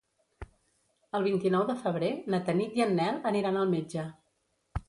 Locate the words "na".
2.35-2.39